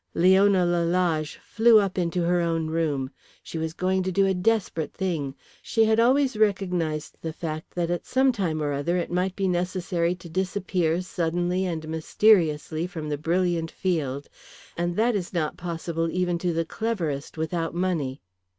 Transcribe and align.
Leona 0.15 0.65
Lalage 0.65 1.35
flew 1.43 1.77
up 1.77 1.95
into 1.95 2.23
her 2.23 2.41
own 2.41 2.65
room. 2.71 3.11
She 3.43 3.59
was 3.59 3.75
going 3.75 4.01
to 4.01 4.11
do 4.11 4.25
a 4.25 4.33
desperate 4.33 4.95
thing. 4.95 5.35
She 5.61 5.85
had 5.85 5.99
always 5.99 6.35
recognised 6.35 7.19
the 7.21 7.31
fact 7.31 7.75
that 7.75 7.91
at 7.91 8.07
some 8.07 8.31
time 8.31 8.63
or 8.63 8.73
other 8.73 8.97
it 8.97 9.11
might 9.11 9.35
be 9.35 9.47
necessary 9.47 10.15
to 10.15 10.27
disappear 10.27 11.03
suddenly 11.03 11.65
and 11.65 11.87
mysteriously 11.87 12.87
from 12.87 13.09
the 13.09 13.17
brilliant 13.19 13.69
field, 13.69 14.27
and 14.75 14.95
that 14.95 15.15
is 15.15 15.33
not 15.33 15.55
possible 15.55 16.09
even 16.09 16.39
to 16.39 16.51
the 16.51 16.65
cleverest 16.65 17.37
without 17.37 17.75
money. 17.75 18.23